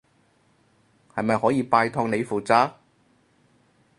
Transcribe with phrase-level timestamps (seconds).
[1.13, 2.71] 係咪可以拜託你負責？